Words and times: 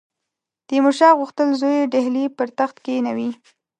تیمورشاه 0.67 1.17
غوښتل 1.19 1.49
زوی 1.61 1.79
ډهلي 1.93 2.25
پر 2.37 2.47
تخت 2.59 2.75
کښېنوي. 2.85 3.29